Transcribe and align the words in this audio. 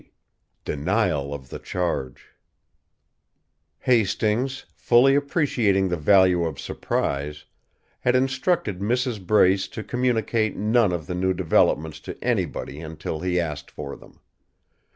XX 0.01 0.07
DENIAL 0.65 1.31
OF 1.31 1.49
THE 1.49 1.59
CHARGE 1.59 2.29
Hastings, 3.81 4.65
fully 4.75 5.13
appreciating 5.13 5.89
the 5.89 5.95
value 5.95 6.43
of 6.43 6.59
surprise, 6.59 7.45
had 7.99 8.15
instructed 8.15 8.79
Mrs. 8.79 9.23
Brace 9.23 9.67
to 9.67 9.83
communicate 9.83 10.57
none 10.57 10.91
of 10.91 11.05
the 11.05 11.13
new 11.13 11.35
developments 11.35 11.99
to 11.99 12.17
anybody 12.23 12.81
until 12.81 13.19
he 13.19 13.39
asked 13.39 13.69
for 13.69 13.95
them. 13.95 14.19